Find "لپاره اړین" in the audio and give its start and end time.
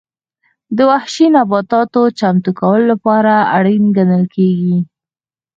2.91-3.83